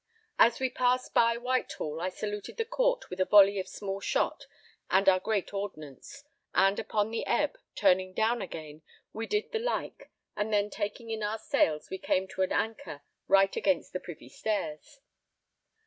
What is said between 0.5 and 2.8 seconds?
we passed by Whitehall, I saluted the